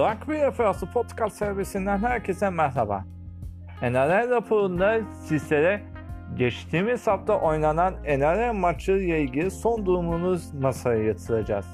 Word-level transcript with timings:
Rugby 0.00 0.50
FA'sı 0.56 0.86
podcast 0.86 1.36
servisinden 1.36 1.98
herkese 1.98 2.50
merhaba. 2.50 3.04
NRL 3.82 4.30
raporunda 4.30 5.00
sizlere 5.24 5.82
geçtiğimiz 6.36 7.06
hafta 7.06 7.40
oynanan 7.40 7.94
NRL 8.02 8.52
maçı 8.52 8.92
ile 8.92 9.22
ilgili 9.22 9.50
son 9.50 9.86
durumunuz 9.86 10.54
masaya 10.54 11.02
yatıracağız. 11.02 11.66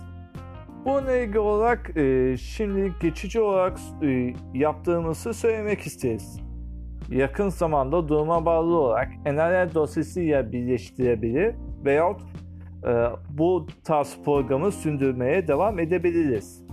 Bununla 0.85 1.17
ilgili 1.17 1.39
olarak 1.39 1.96
e, 1.96 2.36
şimdi 2.36 2.93
geçici 3.00 3.41
olarak 3.41 3.79
e, 4.03 4.35
yaptığımızı 4.54 5.35
söylemek 5.35 5.81
isteriz. 5.81 6.40
Yakın 7.08 7.49
zamanda 7.49 8.08
duruma 8.08 8.45
bağlı 8.45 8.79
olarak 8.79 9.08
NRL 9.25 9.75
dosyasıyla 9.75 10.53
birleştirebilir 10.53 11.54
veyahut 11.85 12.21
e, 12.86 12.93
bu 13.31 13.67
tarz 13.85 14.17
programı 14.25 14.72
sürdürmeye 14.72 15.49
devam 15.49 15.79
edebiliriz. 15.79 16.65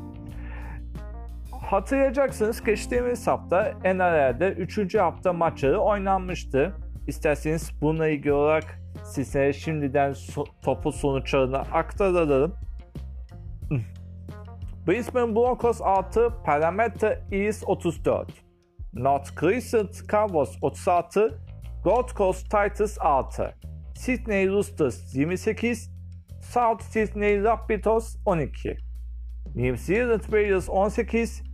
Hatırlayacaksınız 1.74 2.64
geçtiğimiz 2.64 3.28
hafta 3.28 3.74
NRL'de 3.84 4.52
3. 4.52 4.96
hafta 4.96 5.34
maçları 5.34 5.80
oynanmıştı. 5.80 6.76
İsterseniz 7.08 7.72
bununla 7.82 8.08
ilgili 8.08 8.34
olarak 8.34 8.80
size 9.04 9.54
şimdiden 9.54 10.12
so- 10.12 10.48
topu 10.62 10.92
sonuçlarını 10.92 11.58
aktaralım. 11.58 12.56
Brisbane 14.88 15.36
Broncos 15.36 15.82
6, 15.82 16.30
Parramatta 16.46 17.20
East 17.32 17.64
34. 17.68 18.32
North 18.94 19.40
Crescent 19.40 20.10
Cowboys 20.10 20.58
36, 20.62 21.40
Gold 21.84 22.10
Coast 22.10 22.44
Titans 22.44 22.98
6. 23.02 23.54
Sydney 23.96 24.48
Roosters 24.48 25.16
28, 25.16 25.92
South 26.42 26.84
Sydney 26.84 27.44
Rabbitohs 27.44 28.18
12. 28.26 28.78
New 29.56 29.78
Zealand 29.78 30.22
Warriors 30.22 30.70
18, 30.70 31.53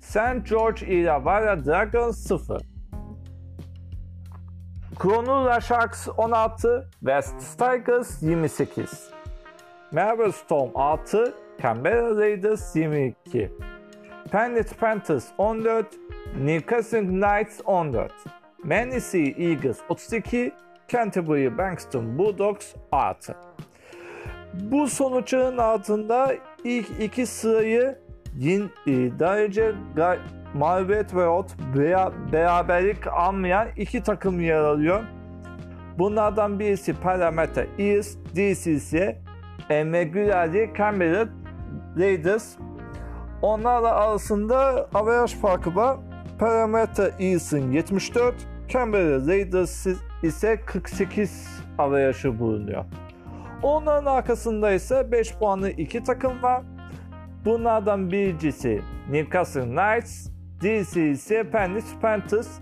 St. 0.00 0.44
George 0.44 0.82
Illawarra 0.82 1.56
Dragons 1.56 2.26
0. 2.26 2.58
Cronulla 4.96 5.60
Sharks 5.60 6.08
16, 6.08 6.84
West 7.00 7.58
Tigers 7.58 8.22
28. 8.22 9.10
Melbourne 9.92 10.32
Storm 10.32 10.72
6, 10.74 11.32
Canberra 11.60 12.14
Raiders 12.14 12.74
22. 12.74 13.50
Penrith 14.30 14.76
Panthers 14.78 15.32
14, 15.38 15.86
Newcastle 16.36 17.02
Knights 17.02 17.60
14. 17.66 18.10
Manly 18.64 19.34
Eagles 19.38 19.82
32, 19.88 20.52
Canterbury 20.88 21.48
Bankston 21.48 22.18
Bulldogs 22.18 22.74
6. 22.92 23.34
Bu 24.54 24.88
sonuçların 24.88 25.58
altında 25.58 26.34
ilk 26.64 26.86
iki 27.00 27.26
sırayı 27.26 27.98
yin, 28.38 28.70
e, 28.86 29.18
daha 29.18 29.38
önce 29.38 29.72
mağlubiyet 30.54 31.14
veyahut 31.14 31.50
veya 31.76 32.12
beraberlik 32.32 33.06
almayan 33.06 33.68
iki 33.76 34.02
takım 34.02 34.40
yer 34.40 34.60
alıyor. 34.60 35.02
Bunlardan 35.98 36.58
birisi 36.58 36.94
Parramatta 36.94 37.64
East, 37.78 38.36
ise 38.66 39.18
Emegülali 39.70 40.70
Canberra 40.78 41.28
Raiders. 41.98 42.56
Onlarla 43.42 43.94
arasında 43.94 44.88
averaj 44.94 45.34
farkı 45.34 45.76
var. 45.76 45.96
Parramatta 46.38 47.10
East'in 47.18 47.72
74, 47.72 48.34
Canberra 48.68 49.26
Raiders 49.26 49.86
ise 50.22 50.60
48 50.66 51.48
averajı 51.78 52.38
bulunuyor. 52.38 52.84
Onların 53.62 54.06
arkasında 54.06 54.72
ise 54.72 55.12
5 55.12 55.34
puanlı 55.34 55.70
iki 55.70 56.02
takım 56.04 56.42
var. 56.42 56.62
Bunlardan 57.44 58.10
birincisi 58.10 58.82
Newcastle 59.10 59.64
Knights, 59.64 60.28
diğerisi 60.60 61.02
ise 61.02 61.50
Penrith 61.50 62.00
Panthers. 62.02 62.58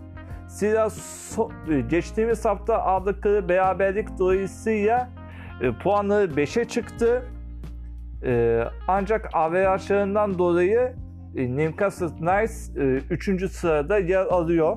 Zira 0.46 0.84
so- 0.84 1.88
geçtiğimiz 1.88 2.44
hafta 2.44 2.78
aldıkları 2.78 3.48
beraberlik 3.48 4.18
dolayısıyla 4.18 5.08
e, 5.62 5.72
puanları 5.72 6.24
5'e 6.32 6.64
çıktı. 6.64 7.22
E, 8.24 8.62
ancak 8.88 9.30
averajlarından 9.32 10.38
dolayı 10.38 10.94
e, 11.36 11.56
Newcastle 11.56 12.16
Knights 12.16 12.70
3. 13.10 13.28
E, 13.28 13.48
sırada 13.48 13.98
yer 13.98 14.26
alıyor. 14.26 14.76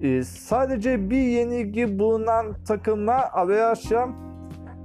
E, 0.00 0.22
sadece 0.22 1.10
bir 1.10 1.22
yenilgi 1.22 1.98
bulunan 1.98 2.54
takımlar 2.64 3.24
averajla 3.32 4.08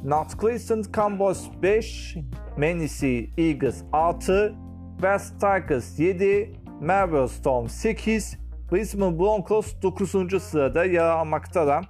North 0.04 0.40
Cleveland 0.40 0.86
Cowboys 0.94 1.50
5, 1.62 2.18
Manly 2.58 3.30
Eagles 3.38 3.84
6, 3.92 4.56
West 5.02 5.40
Tigers 5.40 6.00
7, 6.00 6.54
Melbourne 6.82 7.28
Storm 7.28 7.68
8, 7.68 8.38
Brisbane 8.72 9.20
Broncos 9.20 9.82
9. 9.82 10.44
sırada 10.44 10.86
yer 10.86 11.04
almaktalar. 11.04 11.90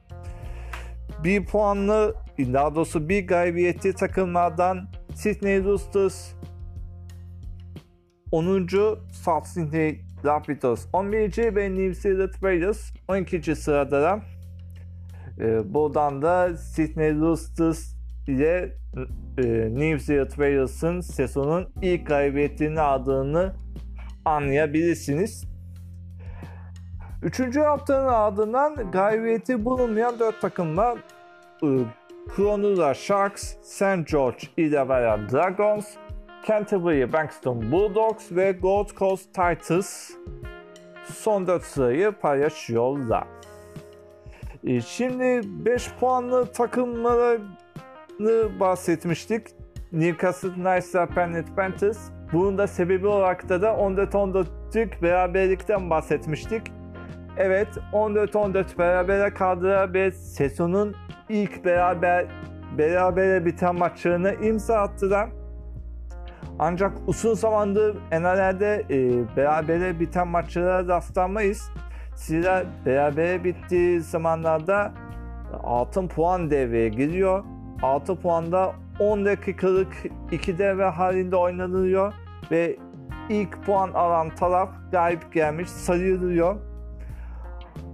Bir 1.24 1.46
puanlı, 1.46 2.16
daha 2.38 2.76
doğrusu 2.76 3.10
bir 3.10 3.28
galibiyetli 3.28 3.94
takımlardan 3.94 4.88
Sydney 5.16 5.64
Roosters 5.64 6.32
10. 8.32 8.68
South 9.12 9.48
Sydney 9.48 10.02
Rapids 10.26 10.86
11. 10.94 11.56
ve 11.56 11.70
New 11.70 11.94
Zealand 11.94 12.44
Raiders 12.44 12.92
12. 13.08 13.56
sırada. 13.56 14.20
Ee, 15.40 15.74
buradan 15.74 16.22
da 16.22 16.58
Sydney 16.58 17.16
Roosters 17.16 17.97
ile 18.28 18.78
e, 19.38 19.44
New 19.76 20.00
Zealand 20.00 20.30
Walers'ın 20.30 21.00
sezonun 21.00 21.70
ilk 21.82 22.08
galibiyetini 22.08 22.82
aldığını 22.82 23.56
anlayabilirsiniz. 24.26 25.48
Üçüncü 27.24 27.60
haftanın 27.60 28.08
ardından 28.08 28.92
galibiyeti 28.92 29.66
bulunmayan 29.66 30.20
dört 30.20 30.42
takımla 30.42 30.98
e, 31.64 31.68
Cronulla 32.36 32.94
Sharks, 32.94 33.56
St. 33.62 34.08
George 34.12 34.38
Illawarra 34.58 35.30
Dragons, 35.32 35.88
Canterbury 36.48 37.14
Bankston 37.14 37.72
Bulldogs 37.72 38.32
ve 38.32 38.52
Gold 38.52 38.90
Coast 38.90 39.34
Titans 39.34 40.12
son 41.14 41.48
4 41.48 41.64
sırayı 41.64 42.12
paylaşıyorlar. 42.12 43.28
E, 44.64 44.82
şimdi 44.82 45.42
5 45.66 45.92
puanlı 46.00 46.52
takımlara 46.52 47.38
bahsetmiştik. 48.60 49.48
Newcastle 49.92 50.54
Knights'la 50.54 51.06
Penrith 51.06 51.56
Panthers. 51.56 52.00
Bunun 52.34 52.58
da 52.58 52.68
sebebi 52.68 53.08
olarak 53.08 53.50
da 53.50 53.62
da 53.62 53.68
14-14'lük 53.68 55.02
beraberlikten 55.02 55.90
bahsetmiştik. 55.90 56.62
Evet 57.38 57.68
14-14 57.94 58.78
berabere 58.78 59.34
kaldılar 59.34 59.94
ve 59.94 60.12
sezonun 60.12 60.96
ilk 61.30 61.66
beraber 61.66 62.26
berabere 62.78 63.46
biten 63.46 63.76
maçlarını 63.76 64.34
imza 64.34 64.78
attılar. 64.78 65.30
Ancak 66.60 66.92
uzun 67.08 67.34
zamandır 67.34 67.96
NRL'de 68.12 68.86
e, 68.90 68.98
berabere 69.38 70.00
biten 70.00 70.28
maçlara 70.28 70.88
rastlanmayız. 70.88 71.72
Zira 72.16 72.64
berabere 72.86 73.44
bittiği 73.44 74.02
zamanlarda 74.02 74.94
altın 75.64 76.08
puan 76.08 76.52
devreye 76.52 76.90
giriyor 76.90 77.44
6 77.82 78.16
puanda 78.16 78.74
10 79.00 79.26
dakikalık 79.26 79.94
2 80.32 80.58
devre 80.58 80.86
halinde 80.86 81.36
oynanılıyor 81.36 82.14
ve 82.52 82.78
ilk 83.30 83.66
puan 83.66 83.92
alan 83.94 84.36
taraf 84.36 84.70
galip 84.92 85.34
gelmiş 85.34 85.70
sayılıyor. 85.70 86.56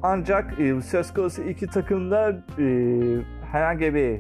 Ancak 0.04 0.60
e, 0.60 0.82
söz 0.82 1.14
konusu 1.14 1.42
iki 1.42 1.68
takımda 1.68 2.30
e, 2.60 2.66
herhangi 3.52 3.94
bir 3.94 4.20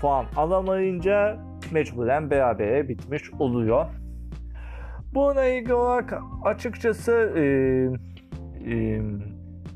puan 0.00 0.26
alamayınca 0.36 1.38
mecburen 1.72 2.30
berabere 2.30 2.88
bitmiş 2.88 3.30
oluyor. 3.38 3.86
Buna 5.14 5.44
ilgili 5.44 5.74
olarak 5.74 6.14
açıkçası 6.44 7.12
e, 7.36 7.42
e, 8.72 9.00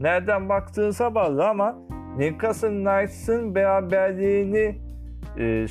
nereden 0.00 0.48
baktığınıza 0.48 1.14
bağlı 1.14 1.48
ama 1.48 1.76
Newcastle 2.18 2.68
Knights'ın 2.68 3.54
beraberliğini 3.54 4.83
e, 5.38 5.66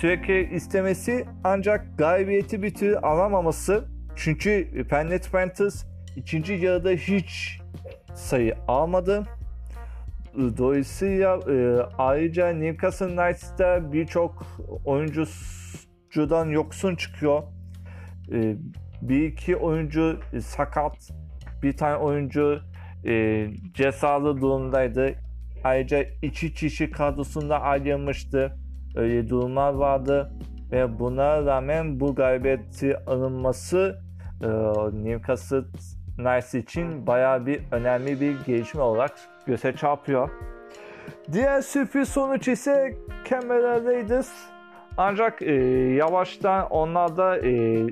sürekli 0.00 0.54
istemesi 0.54 1.24
ancak 1.44 1.98
galibiyeti 1.98 2.62
bir 2.62 2.74
türlü 2.74 2.98
alamaması 2.98 3.84
çünkü 4.16 4.84
Pennet 4.88 5.32
Panthers 5.32 5.84
ikinci 6.16 6.52
yarıda 6.52 6.90
hiç 6.90 7.60
sayı 8.14 8.54
almadı. 8.68 9.26
Dolayısıyla 10.36 11.36
e, 11.36 11.82
ayrıca 11.98 12.48
Newcastle 12.48 13.06
Knights'ta 13.06 13.92
birçok 13.92 14.46
oyuncudan 14.84 16.48
yoksun 16.48 16.96
çıkıyor. 16.96 17.42
E, 18.32 18.56
bir 19.02 19.24
iki 19.24 19.56
oyuncu 19.56 20.20
sakat, 20.40 21.10
bir 21.62 21.76
tane 21.76 21.96
oyuncu 21.96 22.60
e, 23.06 23.46
cezalı 23.74 24.40
durumdaydı. 24.40 25.14
Ayrıca 25.64 26.04
iki 26.22 26.54
kişi 26.54 26.90
kadrosunda 26.90 27.60
ayrılmıştı. 27.60 28.58
Öyle 28.96 29.28
durumlar 29.28 29.72
vardı 29.72 30.32
ve 30.72 30.98
buna 30.98 31.46
rağmen 31.46 32.00
bu 32.00 32.14
galibiyeti 32.14 32.96
alınması 33.06 33.98
e, 34.42 34.48
Newcastle 34.92 35.62
Knights 36.16 36.54
için 36.54 37.06
bayağı 37.06 37.46
bir 37.46 37.60
önemli 37.70 38.20
bir 38.20 38.44
gelişme 38.46 38.82
olarak 38.82 39.12
göze 39.46 39.76
çarpıyor. 39.76 40.30
Diğer 41.32 41.60
sürpriz 41.60 42.08
sonuç 42.08 42.48
ise 42.48 42.94
Canberra 43.30 43.84
Raiders. 43.84 44.32
Ancak 44.96 45.42
e, 45.42 45.54
yavaştan 45.94 46.66
onlar 46.70 47.16
da 47.16 47.38
e, 47.38 47.86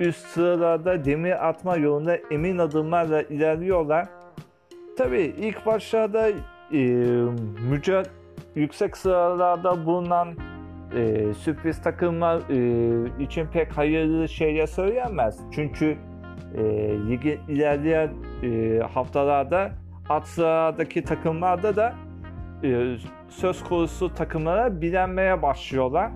üst 0.00 0.26
sıralarda 0.26 1.04
demir 1.04 1.48
atma 1.48 1.76
yolunda 1.76 2.16
emin 2.30 2.58
adımlarla 2.58 3.22
ilerliyorlar. 3.22 4.08
Tabi 4.98 5.20
ilk 5.20 5.66
başlarda 5.66 6.28
e, 6.72 6.78
mücad 7.70 8.06
yüksek 8.54 8.96
sıralarda 8.96 9.86
bulunan 9.86 10.28
e, 10.96 11.34
sürpriz 11.34 11.82
takımlar 11.82 12.40
e, 12.50 13.22
için 13.24 13.46
pek 13.46 13.78
hayırlı 13.78 14.28
şeyler 14.28 14.66
söyleyemez. 14.66 15.40
Çünkü 15.54 15.96
e, 16.54 16.62
ligin 17.08 17.40
ilerleyen 17.48 18.10
e, 18.42 18.80
haftalarda 18.94 19.72
alt 20.08 20.26
sıradaki 20.26 21.04
takımlarda 21.04 21.76
da 21.76 21.94
e, 22.64 22.96
söz 23.28 23.64
konusu 23.64 24.14
takımlara 24.14 24.80
bilenmeye 24.80 25.42
başlıyorlar. 25.42 26.10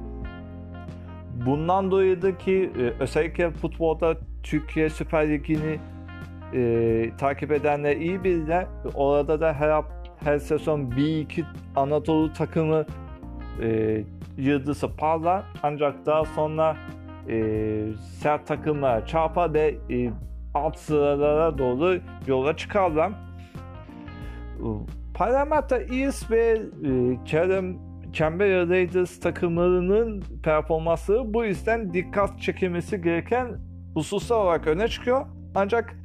Bundan 1.47 1.91
dolayı 1.91 2.38
ki 2.38 2.70
e, 2.79 3.03
özellikle 3.03 3.50
futbolda 3.50 4.17
Türkiye 4.43 4.91
Süper 4.91 5.29
Ligi'ni 5.29 5.79
e, 6.55 7.11
takip 7.19 7.53
edenler 7.53 7.97
iyi 7.97 8.25
bilirler. 8.25 8.67
Orada 8.94 9.41
da 9.41 9.53
her 9.53 9.69
her 10.25 10.39
sezon 10.39 10.91
bir 10.91 11.21
iki 11.21 11.45
Anadolu 11.77 12.33
takımı 12.33 12.87
e, 13.63 14.01
yıldızı 14.37 14.97
parlar. 14.97 15.45
Ancak 15.63 16.07
daha 16.07 16.25
sonra 16.25 16.77
e, 17.29 17.39
sert 18.21 18.47
takımlara 18.47 19.07
çarpar 19.07 19.55
ve 19.55 19.75
e, 19.91 20.11
alt 20.55 20.79
sıralara 20.79 21.59
doğru 21.59 22.01
yola 22.27 22.57
çıkarlar. 22.57 23.13
Parramatta 25.15 25.79
East 25.79 26.31
ve 26.31 26.63
e, 26.85 27.25
Kerem 27.25 27.77
Canberra 28.13 28.69
Raiders 28.69 29.21
takımlarının 29.21 30.25
performansı 30.43 31.35
bu 31.35 31.45
yüzden 31.45 31.95
dikkat 31.95 32.41
çekilmesi 32.41 33.03
gereken 33.03 33.59
hususlar 33.95 34.37
olarak 34.37 34.67
öne 34.67 34.89
çıkıyor. 34.89 35.27
Ancak 35.55 35.97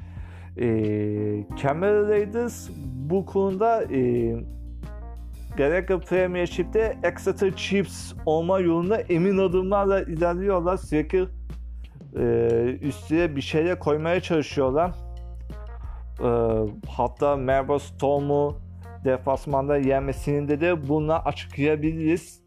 e, 0.58 0.68
Canberra 1.62 2.08
Raiders 2.08 2.69
bu 3.12 3.25
konuda 3.25 3.84
e, 3.84 4.36
gerek 5.58 5.88
Premiership'te 5.88 6.98
Exeter 7.04 7.56
Chiefs 7.56 8.13
olma 8.25 8.60
yolunda 8.60 9.02
emin 9.02 9.38
adımlarla 9.38 10.02
ilerliyorlar. 10.02 10.78
Sürekli 10.78 11.28
e, 12.18 12.25
üstüne 12.81 13.36
bir 13.36 13.42
şeyler 13.42 13.80
koymaya 13.80 14.19
çalışıyorlar. 14.19 14.92
E, 16.19 16.30
hatta 16.88 17.36
Melbourne 17.36 17.80
Storm'u 17.80 18.58
defasmanda 19.06 19.78
yenmesini 19.78 20.48
de, 20.48 20.62
de 20.62 20.88
bununla 20.88 21.25
açıklayabiliriz. 21.25 22.42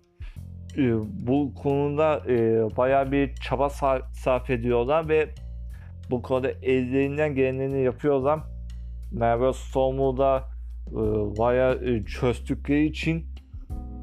E, 0.78 0.82
bu 1.26 1.54
konuda 1.54 2.22
e, 2.28 2.36
baya 2.76 3.12
bir 3.12 3.34
çaba 3.34 3.70
sarf 4.12 4.50
ediyorlar 4.50 5.08
ve 5.08 5.28
bu 6.10 6.22
konuda 6.22 6.50
ellerinden 6.50 7.34
gelenini 7.34 7.82
yapıyorlar. 7.82 8.40
Melbourne 9.12 9.52
Storm'u 9.52 10.16
da 10.16 10.53
baya 11.38 11.72
e, 11.74 12.04
çözdükleri 12.04 12.84
için 12.84 13.26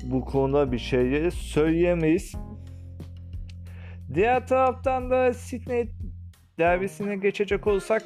bu 0.03 0.25
konuda 0.25 0.71
bir 0.71 0.77
şeyleri 0.77 1.31
söyleyemeyiz. 1.31 2.35
Diğer 4.13 4.47
taraftan 4.47 5.09
da 5.09 5.33
Sydney 5.33 5.89
derbisine 6.59 7.15
geçecek 7.15 7.67
olsak 7.67 8.03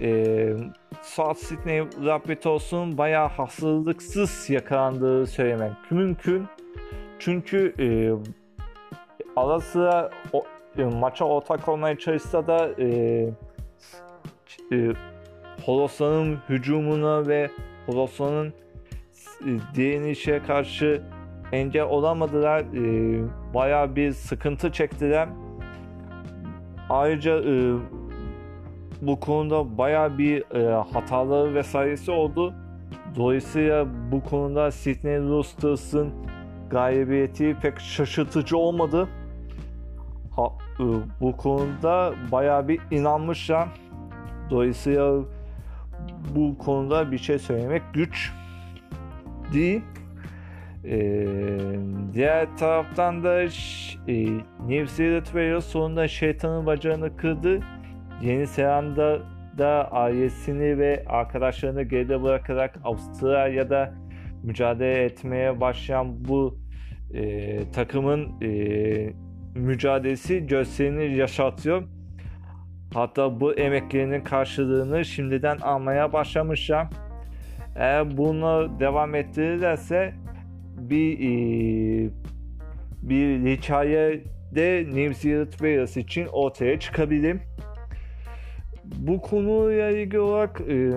e, 0.00 0.52
South 1.02 1.38
Sydney 1.38 1.80
Rabbitohs'un 1.80 2.98
bayağı 2.98 3.28
hastalıksız 3.28 4.50
yakalandığı 4.50 5.26
söylemek 5.26 5.72
mümkün. 5.90 6.46
Çünkü 7.18 7.74
e, 7.78 7.88
ara 9.36 9.60
sıra 9.60 10.10
o, 10.32 10.44
e, 10.78 10.84
maça 10.84 11.24
ortak 11.24 11.68
olmaya 11.68 11.98
çalışsa 11.98 12.46
da 12.46 12.70
e, 12.78 12.86
e, 14.72 14.92
Holosa'nın 15.64 16.38
hücumuna 16.48 17.26
ve 17.26 17.50
Holosa'nın 17.86 18.52
e, 19.40 19.50
direnişe 19.74 20.42
karşı 20.46 21.02
engel 21.52 21.82
olamadılar. 21.84 22.60
E, 22.60 23.54
bayağı 23.54 23.96
bir 23.96 24.12
sıkıntı 24.12 24.72
çektiler. 24.72 25.28
Ayrıca 26.90 27.42
e, 27.42 27.74
bu 29.02 29.20
konuda 29.20 29.78
baya 29.78 30.18
bir 30.18 30.54
e, 30.54 30.82
hataları 30.92 31.54
vesairesi 31.54 32.10
oldu. 32.10 32.54
Dolayısıyla 33.16 33.86
bu 34.12 34.24
konuda 34.24 34.70
Sydney 34.70 35.18
Roosters'ın 35.18 36.12
galibiyeti 36.70 37.56
pek 37.62 37.80
şaşırtıcı 37.80 38.56
olmadı. 38.56 39.08
Ha, 40.36 40.48
e, 40.80 40.84
bu 41.20 41.36
konuda 41.36 42.14
baya 42.32 42.68
bir 42.68 42.80
inanmışlar. 42.90 43.68
Dolayısıyla 44.50 45.20
bu 46.34 46.58
konuda 46.58 47.12
bir 47.12 47.18
şey 47.18 47.38
söylemek 47.38 47.82
güç 47.94 48.32
değil. 49.52 49.82
Ee, 50.84 51.26
diğer 52.14 52.56
taraftan 52.56 53.24
da 53.24 53.42
e, 53.42 53.48
New 54.68 54.86
Zealand 54.86 55.24
Wales 55.24 55.64
sonunda 55.64 56.08
şeytanın 56.08 56.66
bacağını 56.66 57.16
kırdı. 57.16 57.60
Yeni 58.22 58.46
Zelanda 58.46 59.22
da 59.58 59.92
ailesini 59.92 60.78
ve 60.78 61.04
arkadaşlarını 61.06 61.82
geride 61.82 62.22
bırakarak 62.22 62.78
Avustralya'da 62.84 63.94
mücadele 64.42 65.04
etmeye 65.04 65.60
başlayan 65.60 66.24
bu 66.24 66.58
e, 67.14 67.70
takımın 67.70 68.42
e, 68.42 69.12
mücadelesi 69.54 70.46
gösterini 70.46 71.16
yaşatıyor. 71.16 71.82
Hatta 72.94 73.40
bu 73.40 73.54
emeklerinin 73.54 74.20
karşılığını 74.20 75.04
şimdiden 75.04 75.58
almaya 75.58 76.12
başlamışlar. 76.12 76.86
Eğer 77.76 78.16
bunu 78.16 78.80
devam 78.80 79.14
ettirirlerse 79.14 80.14
bir 80.76 81.18
e, 81.18 82.10
bir 83.02 83.56
hikaye 83.56 84.24
de 84.54 84.84
New 84.86 85.14
Zealand 85.14 85.50
Wales 85.50 85.96
için 85.96 86.26
ortaya 86.26 86.80
çıkabilir 86.80 87.36
bu 88.94 89.20
konuyla 89.20 89.90
ilgili 89.90 90.20
olarak 90.20 90.60
e, 90.60 90.92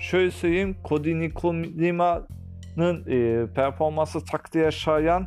şöyle 0.00 0.30
söyleyeyim 0.30 0.76
Cody 0.84 1.20
Nikolima'nın 1.20 3.04
e, 3.06 3.46
performansı 3.54 4.24
takdir 4.24 4.70
şayan 4.70 5.26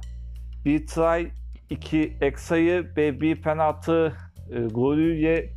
bir 0.66 0.88
try, 0.88 1.28
iki 1.70 2.18
eksayı 2.22 2.92
ve 2.98 3.22
bir 3.22 3.42
penaltı 3.42 4.14
e, 4.52 4.60
golüyle 4.60 5.50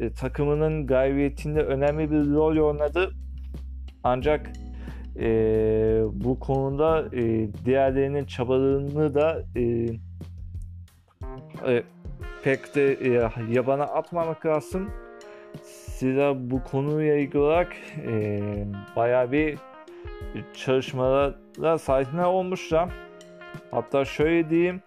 e, 0.00 0.12
takımının 0.12 0.86
galibiyetinde 0.86 1.62
önemli 1.62 2.10
bir 2.10 2.34
rol 2.34 2.68
oynadı. 2.68 3.10
Ancak 4.04 4.50
e, 5.18 5.26
bu 6.12 6.38
konuda 6.40 7.08
e, 7.12 7.48
diğerlerinin 7.64 8.24
çabalarını 8.24 9.14
da 9.14 9.42
e, 9.56 9.62
e, 11.66 11.82
pek 12.44 12.74
de 12.74 12.92
e, 12.92 13.30
yabana 13.50 13.84
atmamak 13.84 14.46
lazım. 14.46 14.90
Size 15.62 16.32
bu 16.36 16.64
konuyla 16.64 17.16
ilgili 17.16 17.38
olarak 17.38 17.76
e, 18.06 18.40
bayağı 18.96 19.32
bir 19.32 19.58
çalışmalara 20.54 21.78
sahne 21.78 22.26
olmuşlar. 22.26 22.90
Hatta 23.70 24.04
şöyle 24.04 24.50
diyeyim. 24.50 24.82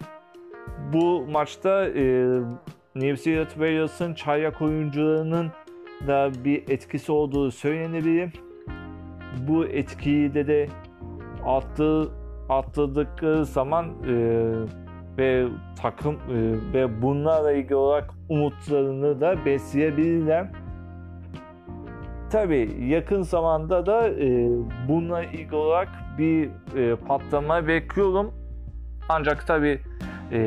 Bu 0.94 1.28
maçta 1.32 1.88
e, 1.88 2.28
New 2.96 3.16
Zealand 3.16 3.50
Wales'ın 3.50 4.14
çaylak 4.14 4.62
oyuncularının 4.62 5.52
da 6.08 6.32
bir 6.46 6.70
etkisi 6.70 7.12
olduğu 7.12 7.52
söylenebilir. 7.52 8.32
Bu 9.48 9.66
etkiyi 9.66 10.34
de 10.34 10.48
de 10.48 10.68
attı, 11.46 12.12
atladıkları 12.50 13.46
zaman 13.46 13.86
e, 13.86 14.14
ve 15.18 15.48
takım 15.82 16.16
e, 16.16 16.74
ve 16.74 17.02
bunlarla 17.02 17.52
ilgili 17.52 17.76
olarak 17.76 18.10
umutlarını 18.30 19.22
da 19.22 19.46
besleyebilirler. 19.46 20.48
Tabi 22.32 22.78
yakın 22.88 23.22
zamanda 23.22 23.86
da 23.86 24.10
e, 24.10 24.50
bununla 24.88 25.24
ilgili 25.24 25.56
olarak 25.56 25.90
bir 26.18 26.50
e, 26.78 26.96
patlama 26.96 27.68
bekliyorum. 27.68 28.34
Ancak 29.10 29.48
tabi 29.48 29.80
e, 30.32 30.40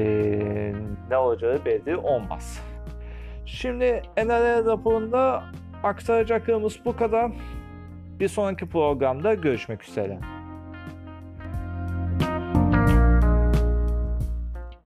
ne 1.11 1.17
olacağı 1.17 1.65
belli 1.65 1.97
olmaz. 1.97 2.63
Şimdi 3.47 4.03
NRL 4.17 4.67
raporunda 4.67 5.45
aktaracaklarımız 5.83 6.81
bu 6.85 6.97
kadar. 6.97 7.33
Bir 8.21 8.29
sonraki 8.29 8.69
programda 8.69 9.35
görüşmek 9.35 9.89
üzere. 9.89 10.19